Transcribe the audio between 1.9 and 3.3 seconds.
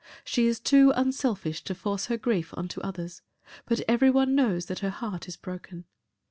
her grief on to others,